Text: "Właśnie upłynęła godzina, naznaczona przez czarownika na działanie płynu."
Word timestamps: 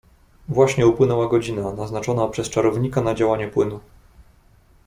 "Właśnie 0.47 0.87
upłynęła 0.87 1.27
godzina, 1.27 1.73
naznaczona 1.73 2.27
przez 2.27 2.49
czarownika 2.49 3.01
na 3.01 3.15
działanie 3.15 3.47
płynu." 3.47 3.79